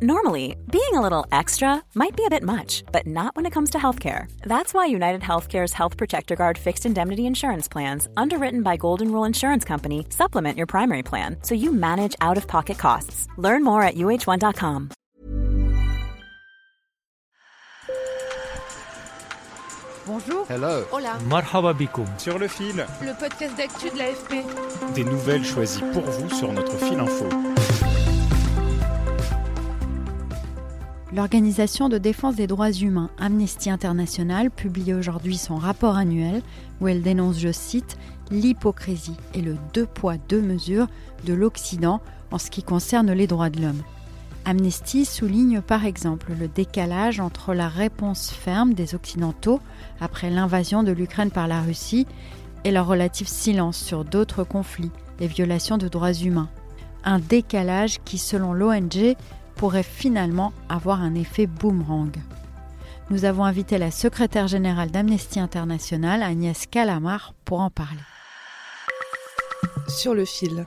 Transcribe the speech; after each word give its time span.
Normally, 0.00 0.56
being 0.70 0.94
a 0.94 1.00
little 1.00 1.26
extra 1.32 1.82
might 1.94 2.14
be 2.16 2.24
a 2.24 2.30
bit 2.30 2.44
much, 2.44 2.84
but 2.92 3.04
not 3.06 3.34
when 3.34 3.46
it 3.46 3.50
comes 3.52 3.70
to 3.70 3.78
healthcare. 3.78 4.30
That's 4.42 4.72
why 4.72 4.86
United 4.86 5.22
Healthcare's 5.22 5.72
Health 5.72 5.96
Protector 5.96 6.36
Guard 6.36 6.56
fixed 6.56 6.86
indemnity 6.86 7.26
insurance 7.26 7.66
plans, 7.66 8.08
underwritten 8.16 8.62
by 8.62 8.76
Golden 8.76 9.10
Rule 9.10 9.24
Insurance 9.24 9.64
Company, 9.64 10.06
supplement 10.10 10.56
your 10.56 10.68
primary 10.68 11.02
plan 11.02 11.36
so 11.42 11.56
you 11.56 11.72
manage 11.72 12.14
out 12.20 12.36
of 12.36 12.46
pocket 12.46 12.78
costs. 12.78 13.26
Learn 13.38 13.64
more 13.64 13.82
at 13.82 13.96
uh1.com. 13.96 14.90
Bonjour. 20.06 20.46
Hello. 20.48 20.84
Hola. 20.90 21.18
Marhaba 21.28 21.74
bikoum. 21.74 22.06
Sur 22.18 22.38
le 22.38 22.48
fil, 22.48 22.86
Le 23.02 23.12
podcast 23.18 23.56
d'actu 23.56 23.90
de 23.90 23.98
l'AFP. 23.98 24.94
des 24.94 25.04
nouvelles 25.04 25.44
choisies 25.44 25.82
pour 25.92 26.02
vous 26.04 26.30
sur 26.34 26.50
notre 26.52 26.76
fil 26.78 26.98
info. 26.98 27.26
L'organisation 31.18 31.88
de 31.88 31.98
défense 31.98 32.36
des 32.36 32.46
droits 32.46 32.70
humains 32.70 33.10
Amnesty 33.18 33.70
International 33.70 34.52
publie 34.52 34.94
aujourd'hui 34.94 35.36
son 35.36 35.56
rapport 35.56 35.96
annuel 35.96 36.42
où 36.80 36.86
elle 36.86 37.02
dénonce, 37.02 37.40
je 37.40 37.50
cite, 37.50 37.98
l'hypocrisie 38.30 39.16
et 39.34 39.40
le 39.40 39.56
deux 39.74 39.84
poids 39.84 40.14
deux 40.28 40.40
mesures 40.40 40.86
de 41.24 41.34
l'Occident 41.34 42.00
en 42.30 42.38
ce 42.38 42.52
qui 42.52 42.62
concerne 42.62 43.10
les 43.10 43.26
droits 43.26 43.50
de 43.50 43.60
l'homme. 43.60 43.82
Amnesty 44.44 45.04
souligne 45.04 45.60
par 45.60 45.86
exemple 45.86 46.30
le 46.38 46.46
décalage 46.46 47.18
entre 47.18 47.52
la 47.52 47.66
réponse 47.66 48.30
ferme 48.30 48.72
des 48.72 48.94
Occidentaux 48.94 49.60
après 50.00 50.30
l'invasion 50.30 50.84
de 50.84 50.92
l'Ukraine 50.92 51.32
par 51.32 51.48
la 51.48 51.62
Russie 51.62 52.06
et 52.62 52.70
leur 52.70 52.86
relatif 52.86 53.26
silence 53.26 53.76
sur 53.76 54.04
d'autres 54.04 54.44
conflits 54.44 54.92
et 55.18 55.26
violations 55.26 55.78
de 55.78 55.88
droits 55.88 56.14
humains. 56.14 56.48
Un 57.02 57.18
décalage 57.18 57.98
qui, 58.04 58.18
selon 58.18 58.52
l'ONG, 58.52 59.16
pourrait 59.58 59.82
finalement 59.82 60.52
avoir 60.68 61.02
un 61.02 61.16
effet 61.16 61.48
boomerang. 61.48 62.12
Nous 63.10 63.24
avons 63.24 63.44
invité 63.44 63.76
la 63.76 63.90
secrétaire 63.90 64.46
générale 64.46 64.92
d'Amnesty 64.92 65.40
International, 65.40 66.22
Agnès 66.22 66.66
Calamar, 66.66 67.34
pour 67.44 67.60
en 67.60 67.68
parler. 67.68 67.98
Sur 69.88 70.14
le 70.14 70.24
fil. 70.24 70.64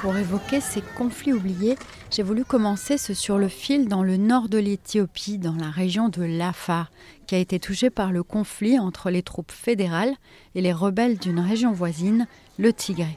Pour 0.00 0.16
évoquer 0.16 0.60
ces 0.60 0.82
conflits 0.96 1.32
oubliés, 1.32 1.76
j'ai 2.10 2.24
voulu 2.24 2.44
commencer 2.44 2.98
ce 2.98 3.14
sur 3.14 3.38
le 3.38 3.48
fil 3.48 3.86
dans 3.86 4.02
le 4.02 4.16
nord 4.16 4.48
de 4.48 4.58
l'Éthiopie, 4.58 5.38
dans 5.38 5.54
la 5.54 5.70
région 5.70 6.08
de 6.08 6.24
l'Afar, 6.24 6.90
qui 7.28 7.36
a 7.36 7.38
été 7.38 7.60
touchée 7.60 7.90
par 7.90 8.10
le 8.10 8.24
conflit 8.24 8.80
entre 8.80 9.10
les 9.10 9.22
troupes 9.22 9.52
fédérales 9.52 10.14
et 10.56 10.60
les 10.60 10.72
rebelles 10.72 11.18
d'une 11.18 11.40
région 11.40 11.70
voisine, 11.70 12.26
le 12.58 12.72
Tigré. 12.72 13.16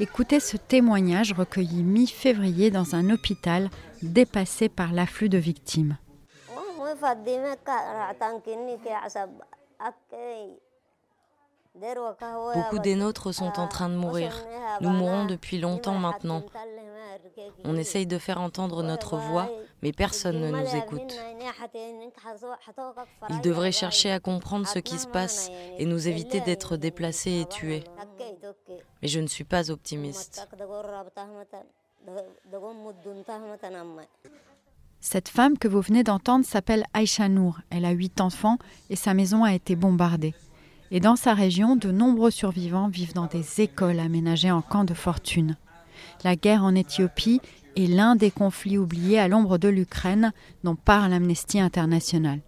Écoutez 0.00 0.38
ce 0.38 0.56
témoignage 0.56 1.32
recueilli 1.32 1.82
mi-février 1.82 2.70
dans 2.70 2.94
un 2.94 3.10
hôpital 3.10 3.68
dépassé 4.02 4.68
par 4.68 4.92
l'afflux 4.92 5.28
de 5.28 5.38
victimes. 5.38 5.96
Beaucoup 12.54 12.78
des 12.78 12.94
nôtres 12.94 13.34
sont 13.34 13.58
en 13.58 13.66
train 13.66 13.88
de 13.88 13.96
mourir. 13.96 14.32
Nous 14.80 14.90
mourons 14.90 15.24
depuis 15.24 15.58
longtemps 15.58 15.98
maintenant. 15.98 16.44
On 17.64 17.76
essaye 17.76 18.06
de 18.06 18.18
faire 18.18 18.40
entendre 18.40 18.84
notre 18.84 19.16
voix, 19.16 19.50
mais 19.82 19.92
personne 19.92 20.40
ne 20.40 20.50
nous 20.50 20.76
écoute. 20.76 21.20
Ils 23.30 23.40
devraient 23.40 23.72
chercher 23.72 24.12
à 24.12 24.20
comprendre 24.20 24.66
ce 24.66 24.78
qui 24.78 24.98
se 24.98 25.08
passe 25.08 25.50
et 25.78 25.84
nous 25.86 26.06
éviter 26.06 26.40
d'être 26.40 26.76
déplacés 26.76 27.40
et 27.40 27.46
tués. 27.46 27.84
Mais 29.02 29.08
je 29.08 29.20
ne 29.20 29.26
suis 29.26 29.44
pas 29.44 29.70
optimiste. 29.70 30.46
Cette 35.00 35.28
femme 35.28 35.58
que 35.58 35.68
vous 35.68 35.80
venez 35.80 36.02
d'entendre 36.02 36.44
s'appelle 36.44 36.84
Aïcha 36.92 37.28
Nour. 37.28 37.60
Elle 37.70 37.84
a 37.84 37.90
huit 37.90 38.20
enfants 38.20 38.58
et 38.90 38.96
sa 38.96 39.14
maison 39.14 39.44
a 39.44 39.54
été 39.54 39.76
bombardée. 39.76 40.34
Et 40.90 41.00
dans 41.00 41.16
sa 41.16 41.34
région, 41.34 41.76
de 41.76 41.92
nombreux 41.92 42.30
survivants 42.30 42.88
vivent 42.88 43.14
dans 43.14 43.26
des 43.26 43.60
écoles 43.60 44.00
aménagées 44.00 44.50
en 44.50 44.62
camps 44.62 44.84
de 44.84 44.94
fortune. 44.94 45.56
La 46.24 46.34
guerre 46.34 46.64
en 46.64 46.74
Éthiopie 46.74 47.40
est 47.76 47.86
l'un 47.86 48.16
des 48.16 48.30
conflits 48.30 48.78
oubliés 48.78 49.18
à 49.18 49.28
l'ombre 49.28 49.58
de 49.58 49.68
l'Ukraine 49.68 50.32
dont 50.64 50.76
parle 50.76 51.12
Amnesty 51.12 51.60
International. 51.60 52.40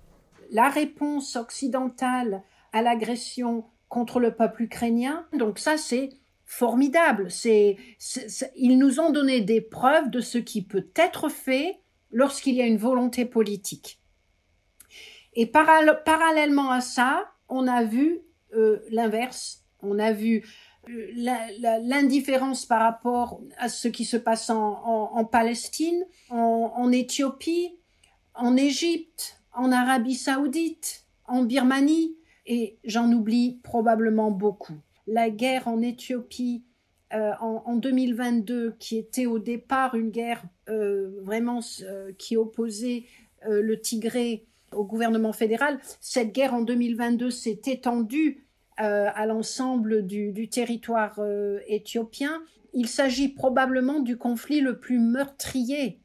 La 0.51 0.69
réponse 0.69 1.37
occidentale 1.37 2.43
à 2.73 2.83
l'agression 2.83 3.65
contre 3.89 4.21
le 4.21 4.35
peuple 4.35 4.63
ukrainien, 4.63 5.27
donc 5.37 5.59
ça 5.59 5.77
c'est 5.77 6.11
formidable. 6.51 7.29
Ils 8.57 8.77
nous 8.77 8.99
ont 8.99 9.11
donné 9.13 9.41
des 9.41 9.61
preuves 9.61 10.11
de 10.11 10.21
ce 10.21 10.37
qui 10.37 10.63
peut 10.63 10.89
être 10.97 11.29
fait 11.29 11.79
lorsqu'il 12.11 12.57
y 12.57 12.61
a 12.61 12.67
une 12.67 12.77
volonté 12.77 13.25
politique. 13.25 14.01
Et 15.35 15.47
paral- 15.47 16.03
parallèlement 16.05 16.71
à 16.73 16.81
ça, 16.81 17.31
on 17.49 17.69
a 17.69 17.85
vu 17.85 18.19
euh, 18.53 18.81
l'inverse. 18.91 19.65
On 19.81 20.01
a 20.01 20.11
vu 20.11 20.45
euh, 20.89 21.13
l'indifférence 21.83 22.67
par 22.67 22.81
rapport 22.81 23.41
à 23.57 23.69
ce 23.69 23.87
qui 23.87 24.05
se 24.05 24.17
passe 24.17 24.51
en, 24.51 25.25
Palestine, 25.25 26.05
en 26.31 26.91
Éthiopie, 26.91 27.79
en 28.35 28.57
Égypte, 28.57 29.41
en 29.55 29.71
Arabie 29.71 30.17
saoudite, 30.17 31.07
en 31.27 31.45
Birmanie, 31.45 32.17
et 32.45 32.77
j'en 32.83 33.13
oublie 33.13 33.61
probablement 33.63 34.33
beaucoup. 34.33 34.81
La 35.13 35.29
guerre 35.29 35.67
en 35.67 35.83
Éthiopie 35.83 36.63
euh, 37.13 37.33
en, 37.41 37.65
en 37.67 37.75
2022, 37.75 38.77
qui 38.79 38.97
était 38.97 39.27
au 39.27 39.41
départ 39.41 39.97
une 39.97 40.11
guerre 40.11 40.45
euh, 40.69 41.21
vraiment 41.23 41.59
euh, 41.83 42.13
qui 42.17 42.37
opposait 42.37 43.05
le 43.49 43.81
Tigré 43.81 44.47
au 44.71 44.85
gouvernement 44.85 45.33
fédéral, 45.33 45.79
cette 45.99 46.31
guerre 46.31 46.53
en 46.53 46.61
2022 46.61 47.31
s'est 47.31 47.63
étendue 47.67 48.45
à 48.77 49.25
l'ensemble 49.25 50.05
du, 50.07 50.31
du 50.33 50.51
territoire 50.51 51.19
éthiopien. 51.67 52.43
Il 52.75 52.87
s'agit 52.87 53.29
probablement 53.29 54.01
du 54.01 54.19
conflit 54.19 54.61
le 54.61 54.79
plus 54.79 54.99
meurtrier 54.99 56.01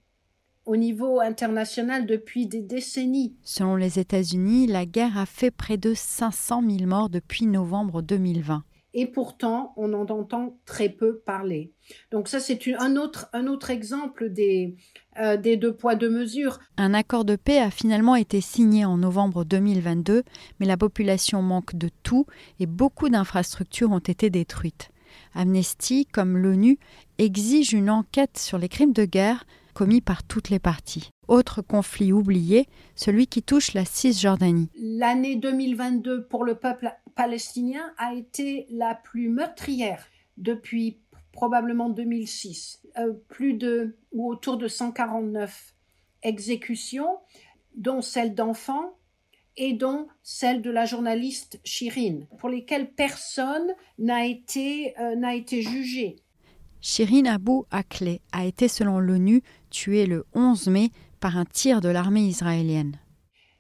au 0.65 0.77
niveau 0.77 1.19
international 1.19 2.05
depuis 2.05 2.47
des 2.47 2.61
décennies. 2.61 3.35
Selon 3.43 3.75
les 3.75 3.99
États-Unis, 3.99 4.67
la 4.67 4.85
guerre 4.85 5.17
a 5.17 5.25
fait 5.25 5.51
près 5.51 5.77
de 5.77 5.93
500 5.93 6.63
000 6.65 6.85
morts 6.89 7.09
depuis 7.09 7.47
novembre 7.47 8.01
2020. 8.01 8.63
Et 8.97 9.07
pourtant, 9.07 9.73
on 9.75 9.91
en 9.93 10.07
entend 10.09 10.57
très 10.65 10.87
peu 10.87 11.17
parler. 11.25 11.73
Donc 12.11 12.29
ça, 12.29 12.39
c'est 12.39 12.65
une- 12.65 12.77
un 12.79 12.95
autre, 12.95 13.27
un 13.33 13.45
autre 13.47 13.69
exemple 13.69 14.29
des, 14.29 14.77
euh, 15.19 15.35
des 15.35 15.57
deux 15.57 15.75
poids, 15.75 15.95
deux 15.95 16.09
mesures. 16.09 16.59
Un 16.77 16.93
accord 16.93 17.25
de 17.25 17.35
paix 17.35 17.59
a 17.59 17.69
finalement 17.71 18.15
été 18.15 18.39
signé 18.39 18.85
en 18.85 18.97
novembre 18.97 19.43
2022, 19.43 20.23
mais 20.61 20.65
la 20.65 20.77
population 20.77 21.41
manque 21.41 21.75
de 21.75 21.89
tout 22.03 22.25
et 22.61 22.65
beaucoup 22.67 23.09
d'infrastructures 23.09 23.91
ont 23.91 23.99
été 23.99 24.29
détruites. 24.29 24.89
Amnesty, 25.33 26.05
comme 26.05 26.37
l'ONU, 26.37 26.79
exige 27.17 27.73
une 27.73 27.89
enquête 27.89 28.37
sur 28.37 28.57
les 28.57 28.69
crimes 28.69 28.93
de 28.93 29.03
guerre 29.05 29.45
commis 29.73 29.99
par 29.99 30.23
toutes 30.23 30.49
les 30.49 30.59
parties. 30.59 31.09
Autre 31.27 31.61
conflit 31.61 32.13
oublié, 32.13 32.67
celui 32.95 33.27
qui 33.27 33.41
touche 33.41 33.73
la 33.73 33.85
Cisjordanie. 33.85 34.69
L'année 34.75 35.35
2022 35.35 36.25
pour 36.27 36.43
le 36.43 36.55
peuple 36.55 36.93
palestinien 37.15 37.93
a 37.97 38.13
été 38.13 38.67
la 38.69 38.95
plus 38.95 39.29
meurtrière 39.29 40.05
depuis 40.37 40.99
probablement 41.31 41.89
2006. 41.89 42.81
Euh, 42.97 43.13
plus 43.27 43.53
de, 43.53 43.97
ou 44.11 44.29
autour 44.29 44.57
de 44.57 44.67
149 44.67 45.73
exécutions, 46.23 47.19
dont 47.75 48.01
celle 48.01 48.33
d'enfants 48.33 48.97
et 49.57 49.73
dont 49.73 50.07
celle 50.23 50.61
de 50.61 50.69
la 50.69 50.85
journaliste 50.85 51.59
Shirin, 51.63 52.21
pour 52.39 52.49
lesquelles 52.49 52.91
personne 52.91 53.67
n'a 53.99 54.25
été, 54.25 54.97
euh, 54.99 55.15
n'a 55.15 55.35
été 55.35 55.61
jugé. 55.61 56.17
Shirin 56.81 57.25
Abu 57.25 57.63
Akleh 57.71 58.21
a 58.31 58.45
été, 58.45 58.67
selon 58.67 58.99
l'ONU, 58.99 59.41
tuée 59.69 60.05
le 60.05 60.25
11 60.33 60.67
mai 60.67 60.89
par 61.19 61.37
un 61.37 61.45
tir 61.45 61.81
de 61.81 61.89
l'armée 61.89 62.21
israélienne. 62.21 62.97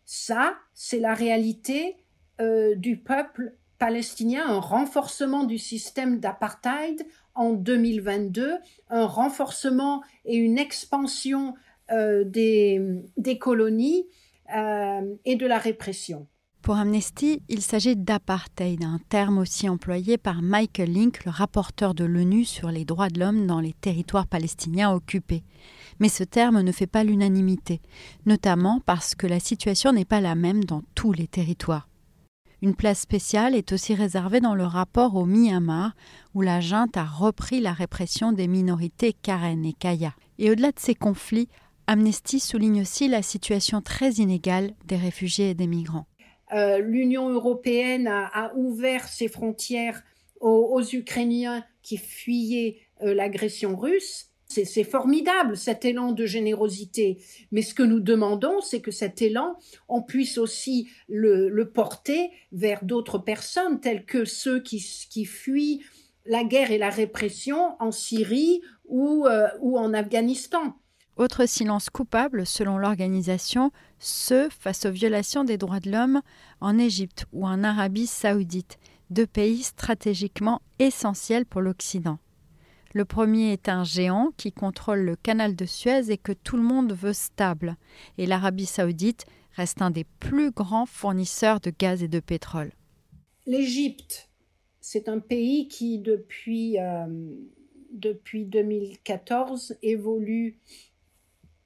Ça, 0.05 0.55
c'est 0.73 0.99
la 0.99 1.13
réalité 1.13 1.95
euh, 2.39 2.75
du 2.75 2.97
peuple 2.97 3.55
palestinien, 3.77 4.47
un 4.47 4.59
renforcement 4.59 5.43
du 5.43 5.57
système 5.57 6.19
d'apartheid 6.19 7.05
en 7.33 7.51
2022, 7.51 8.57
un 8.89 9.05
renforcement 9.05 10.03
et 10.25 10.35
une 10.35 10.57
expansion 10.57 11.55
euh, 11.91 12.23
des, 12.23 13.37
colonies 13.39 14.07
euh, 14.55 15.15
et 15.25 15.35
de 15.35 15.45
la 15.45 15.57
répression. 15.57 16.27
Pour 16.65 16.77
Amnesty, 16.77 17.43
il 17.47 17.61
s'agit 17.61 17.95
d'apartheid, 17.95 18.83
un 18.83 18.99
terme 19.07 19.37
aussi 19.37 19.69
employé 19.69 20.17
par 20.17 20.41
Michael 20.41 20.91
Link, 20.91 21.23
le 21.23 21.29
rapporteur 21.29 21.93
de 21.93 22.03
l'ONU 22.03 22.43
sur 22.43 22.71
les 22.71 22.85
droits 22.85 23.09
de 23.09 23.19
l'homme 23.19 23.45
dans 23.45 23.59
les 23.59 23.73
territoires 23.73 24.25
palestiniens 24.25 24.91
occupés. 24.91 25.43
Mais 25.99 26.09
ce 26.09 26.23
terme 26.23 26.61
ne 26.61 26.71
fait 26.71 26.87
pas 26.87 27.03
l'unanimité, 27.03 27.81
notamment 28.25 28.81
parce 28.83 29.13
que 29.13 29.27
la 29.27 29.39
situation 29.39 29.93
n'est 29.93 30.05
pas 30.05 30.21
la 30.21 30.33
même 30.33 30.63
dans 30.63 30.81
tous 30.95 31.11
les 31.11 31.27
territoires. 31.27 31.87
Une 32.63 32.73
place 32.73 33.01
spéciale 33.01 33.53
est 33.53 33.71
aussi 33.71 33.93
réservée 33.93 34.39
dans 34.39 34.55
le 34.55 34.65
rapport 34.65 35.15
au 35.15 35.27
Myanmar, 35.27 35.91
où 36.33 36.41
la 36.41 36.61
junte 36.61 36.97
a 36.97 37.05
repris 37.05 37.61
la 37.61 37.73
répression 37.73 38.31
des 38.31 38.47
minorités 38.47 39.13
Karen 39.13 39.63
et 39.65 39.73
Kaya. 39.73 40.15
Et 40.39 40.49
au-delà 40.49 40.71
de 40.71 40.79
ces 40.79 40.95
conflits, 40.95 41.47
Amnesty 41.85 42.39
souligne 42.39 42.81
aussi 42.81 43.07
la 43.07 43.21
situation 43.21 43.83
très 43.83 44.13
inégale 44.13 44.71
des 44.87 44.97
réfugiés 44.97 45.51
et 45.51 45.53
des 45.53 45.67
migrants. 45.67 46.07
Euh, 46.53 46.79
L'Union 46.79 47.29
européenne 47.29 48.07
a, 48.07 48.53
ouvert 48.55 49.07
ses 49.07 49.27
frontières 49.27 50.03
aux, 50.39 50.83
Ukrainiens 50.93 51.65
qui 51.81 51.97
fuyaient 51.97 52.77
euh, 53.01 53.13
l'agression 53.13 53.75
russe. 53.75 54.29
C'est 54.47 54.83
formidable 54.83 55.57
cet 55.57 55.85
élan 55.85 56.11
de 56.11 56.25
générosité. 56.25 57.17
Mais 57.51 57.63
ce 57.63 57.73
que 57.73 57.83
nous 57.83 57.99
demandons, 57.99 58.61
c'est 58.61 58.79
que 58.79 58.91
cet 58.91 59.21
élan, 59.21 59.57
on 59.89 60.01
puisse 60.01 60.37
aussi 60.37 60.87
le, 61.09 61.63
porter 61.63 62.29
vers 62.51 62.85
d'autres 62.85 63.17
personnes, 63.17 63.81
telles 63.81 64.05
que 64.05 64.23
ceux 64.23 64.61
qui, 64.61 64.79
fuient 65.25 65.83
la 66.25 66.43
guerre 66.43 66.71
et 66.71 66.77
la 66.77 66.91
répression 66.91 67.75
en 67.79 67.91
Syrie 67.91 68.61
ou, 68.85 69.25
euh, 69.25 69.47
ou 69.61 69.77
en 69.79 69.93
Afghanistan. 69.93 70.75
Autre 71.17 71.45
silence 71.45 71.89
coupable, 71.89 72.45
selon 72.45 72.77
l'organisation, 72.77 73.71
ceux 73.99 74.49
face 74.49 74.85
aux 74.85 74.91
violations 74.91 75.45
des 75.45 75.57
droits 75.57 75.79
de 75.79 75.89
l'homme 75.89 76.21
en 76.59 76.77
Égypte 76.77 77.25
ou 77.31 77.47
en 77.47 77.63
Arabie 77.63 78.05
saoudite, 78.05 78.77
deux 79.11 79.25
pays 79.25 79.63
stratégiquement 79.63 80.61
essentiels 80.77 81.45
pour 81.45 81.61
l'Occident. 81.61 82.19
Le 82.93 83.05
premier 83.05 83.53
est 83.53 83.69
un 83.69 83.85
géant 83.85 84.31
qui 84.35 84.51
contrôle 84.51 84.99
le 84.99 85.15
canal 85.15 85.55
de 85.55 85.65
Suez 85.65 86.11
et 86.11 86.17
que 86.17 86.33
tout 86.33 86.57
le 86.57 86.63
monde 86.63 86.91
veut 86.91 87.13
stable, 87.13 87.77
et 88.17 88.25
l'Arabie 88.25 88.65
saoudite 88.65 89.25
reste 89.53 89.81
un 89.81 89.91
des 89.91 90.05
plus 90.19 90.51
grands 90.51 90.85
fournisseurs 90.85 91.61
de 91.61 91.71
gaz 91.77 92.03
et 92.03 92.09
de 92.09 92.19
pétrole. 92.19 92.73
L'Égypte, 93.45 94.29
c'est 94.81 95.07
un 95.07 95.19
pays 95.19 95.69
qui, 95.69 95.99
depuis, 95.99 96.77
euh, 96.77 97.05
depuis 97.93 98.45
2014, 98.45 99.77
évolue 99.81 100.59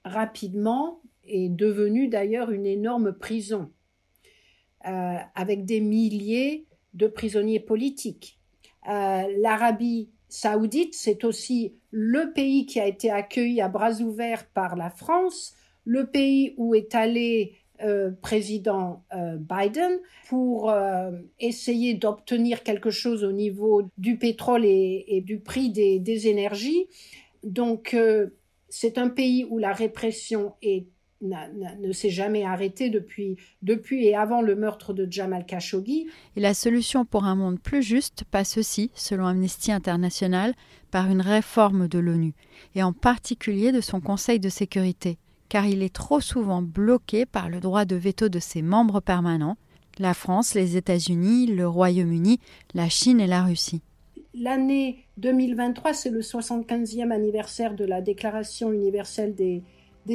rapidement 0.06 1.02
est 1.24 1.50
devenue 1.50 2.08
d'ailleurs 2.08 2.52
une 2.52 2.66
énorme 2.66 3.14
prison, 3.14 3.72
euh, 4.88 5.16
avec 5.36 5.66
des 5.66 5.80
milliers 5.80 6.66
de 6.94 7.08
prisonniers 7.08 7.60
politiques. 7.60 8.40
Euh, 8.88 9.24
L'Arabie 9.38 10.10
saoudite, 10.28 10.96
c'est 10.96 11.24
aussi 11.24 11.76
le 11.92 12.32
pays 12.34 12.66
qui 12.66 12.80
a 12.80 12.88
été 12.88 13.12
accueilli 13.12 13.62
à 13.62 13.68
bras 13.68 14.00
ouverts 14.02 14.48
par 14.48 14.76
la 14.76 14.90
France, 14.90 15.54
le 15.86 16.06
pays 16.08 16.54
où 16.58 16.76
est 16.76 16.96
allé 16.96 17.56
euh, 17.82 18.12
président 18.22 19.04
Biden 19.14 20.00
pour 20.28 20.72
essayer 21.40 21.94
d'obtenir 21.94 22.64
quelque 22.64 22.90
chose 22.90 23.24
au 23.24 23.32
niveau 23.32 23.84
du 23.98 24.18
pétrole 24.18 24.66
et, 24.66 25.24
du 25.26 25.40
prix 25.40 25.72
des, 25.72 26.00
des 26.00 26.28
énergies. 26.28 26.88
Donc 27.44 27.96
c'est 28.70 28.98
un 28.98 29.10
pays 29.10 29.46
où 29.50 29.58
la 29.58 29.74
répression 29.74 30.54
ne 31.22 31.92
s'est 31.92 32.10
jamais 32.10 32.44
arrêtée 32.44 32.90
depuis, 32.90 33.38
depuis 33.62 34.06
et 34.06 34.16
avant 34.16 34.42
le 34.42 34.56
meurtre 34.56 34.94
de 34.94 35.08
Jamal 35.10 35.46
Khashoggi. 35.46 36.08
Et 36.36 36.40
la 36.40 36.54
solution 36.54 37.06
pour 37.06 37.26
un 37.26 37.36
monde 37.36 37.60
plus 37.60 37.84
juste 37.84 38.24
passe 38.30 38.58
aussi, 38.58 38.92
selon 38.94 39.26
Amnesty 39.26 39.72
International, 39.72 40.54
par 40.92 41.10
une 41.10 41.22
réforme 41.22 41.88
de 41.88 42.00
l'ONU, 42.00 42.34
et 42.76 42.84
en 42.84 42.94
particulier 42.94 43.72
de 43.72 43.82
son 43.82 44.02
Conseil 44.02 44.40
de 44.40 44.50
sécurité, 44.50 45.18
car 45.50 45.66
il 45.66 45.84
est 45.84 45.94
trop 45.94 46.22
souvent 46.22 46.62
bloqué 46.62 47.26
par 47.26 47.50
le 47.50 47.60
droit 47.60 47.86
de 47.86 47.96
veto 47.96 48.30
de 48.30 48.40
ses 48.40 48.62
membres 48.62 49.02
permanents, 49.02 49.58
la 49.98 50.14
France, 50.14 50.54
les 50.54 50.78
États-Unis, 50.78 51.48
le 51.48 51.68
Royaume-Uni, 51.68 52.40
la 52.74 52.88
Chine 52.88 53.20
et 53.20 53.28
la 53.28 53.44
Russie 53.44 53.82
l'année 54.34 55.06
2023, 55.20 55.94
c'est 55.94 56.10
le 56.10 56.22
75e 56.22 57.12
anniversaire 57.12 57.74
de 57.74 57.86
la 57.86 58.02
Déclaration 58.02 58.72
universelle 58.72 59.36
des, 59.36 59.64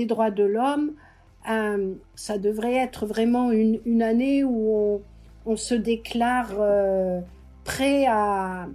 droits 0.07 0.31
de 0.31 0.45
l'homme. 0.45 0.93
Euh, 1.51 1.95
ça 2.15 2.39
devrait 2.39 2.75
être 2.75 3.07
vraiment 3.07 3.51
une, 3.53 4.03
année 4.03 4.45
où 4.45 5.03
on, 5.45 5.57
se 5.57 5.75
déclare 5.75 6.53
euh, 6.59 7.21
prêt 7.65 8.07
à, 8.09 8.67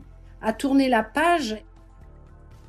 à 0.41 0.53
tourner 0.53 0.87
la 0.87 1.03
page. 1.03 1.57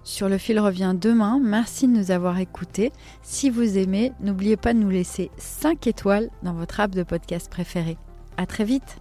Sur 0.05 0.31
le 0.31 0.39
fil 0.39 0.59
revient 0.59 0.95
demain. 0.99 1.39
Merci 1.43 1.87
de 1.87 1.93
nous 1.93 2.11
avoir 2.11 2.39
écoutés. 2.39 2.93
Si 3.23 3.51
vous 3.51 3.77
aimez, 3.77 4.13
n'oubliez 4.21 4.57
pas 4.57 4.73
de 4.73 4.79
nous 4.79 4.89
laisser 4.89 5.31
5 5.37 5.87
étoiles 5.87 6.31
dans 6.43 6.55
votre 6.55 6.81
app 6.81 6.93
de 6.93 7.03
podcast 7.03 7.51
préféré. 7.51 7.99
À 8.39 8.47
très 8.47 8.65
vite! 8.65 9.01